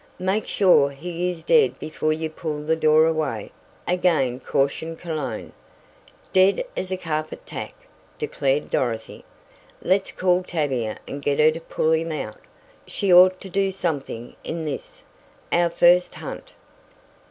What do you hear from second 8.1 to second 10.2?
declared Dorothy. "Let's